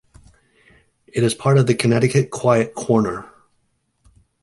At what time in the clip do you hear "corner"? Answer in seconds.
2.73-3.29